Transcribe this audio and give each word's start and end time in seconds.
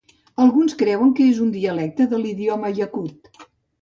Alguns 0.43 0.73
creuen 0.79 1.11
que 1.19 1.27
és 1.33 1.41
un 1.47 1.51
dialecte 1.57 2.07
de 2.15 2.23
l'idioma 2.25 2.73
iacut. 2.81 3.35